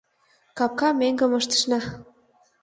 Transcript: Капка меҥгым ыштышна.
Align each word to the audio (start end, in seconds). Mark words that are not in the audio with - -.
Капка 0.57 0.89
меҥгым 0.99 1.31
ыштышна. 1.39 1.79